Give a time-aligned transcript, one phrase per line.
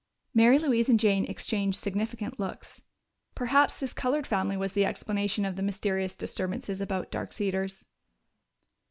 [0.33, 2.81] Mary Louise and Jane exchanged significant looks.
[3.35, 7.85] Perhaps this colored family was the explanation of the mysterious disturbances about Dark Cedars.